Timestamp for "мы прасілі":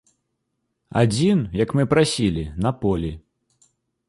1.81-2.47